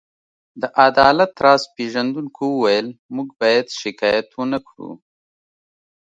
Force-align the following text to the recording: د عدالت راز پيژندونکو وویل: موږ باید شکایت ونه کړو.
د 0.61 0.63
عدالت 0.85 1.31
راز 1.45 1.63
پيژندونکو 1.75 2.43
وویل: 2.51 2.87
موږ 3.15 3.29
باید 3.41 3.65
شکایت 3.81 4.27
ونه 4.33 4.59
کړو. 4.67 4.91